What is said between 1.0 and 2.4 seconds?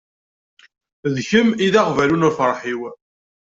D kemm i d aɣbalu n